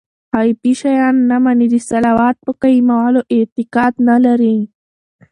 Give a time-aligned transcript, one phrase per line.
[0.35, 4.57] غيبي شيان نه مني، د صلوة په قائمولو اعتقاد نه لري